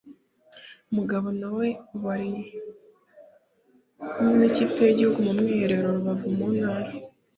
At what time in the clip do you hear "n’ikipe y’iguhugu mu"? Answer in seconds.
4.39-5.31